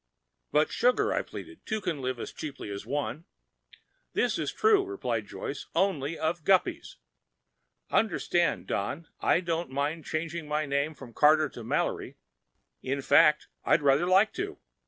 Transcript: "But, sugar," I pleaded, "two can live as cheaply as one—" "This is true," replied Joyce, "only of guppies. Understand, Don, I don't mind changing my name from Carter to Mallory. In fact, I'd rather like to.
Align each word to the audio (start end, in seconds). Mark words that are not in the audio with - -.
"But, 0.51 0.71
sugar," 0.71 1.13
I 1.13 1.21
pleaded, 1.21 1.63
"two 1.63 1.79
can 1.79 2.01
live 2.01 2.19
as 2.19 2.31
cheaply 2.31 2.71
as 2.71 2.87
one—" 2.87 3.25
"This 4.13 4.39
is 4.39 4.51
true," 4.51 4.83
replied 4.83 5.27
Joyce, 5.27 5.67
"only 5.75 6.17
of 6.17 6.43
guppies. 6.43 6.95
Understand, 7.91 8.65
Don, 8.65 9.09
I 9.19 9.41
don't 9.41 9.69
mind 9.69 10.05
changing 10.05 10.47
my 10.47 10.65
name 10.65 10.95
from 10.95 11.13
Carter 11.13 11.49
to 11.49 11.63
Mallory. 11.63 12.17
In 12.81 13.03
fact, 13.03 13.47
I'd 13.63 13.83
rather 13.83 14.07
like 14.07 14.33
to. 14.33 14.57